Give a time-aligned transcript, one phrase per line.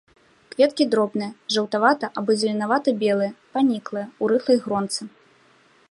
[0.53, 5.01] Кветкі дробныя, жаўтавата- або зеленавата-белыя, паніклыя, у рыхлай гронцы.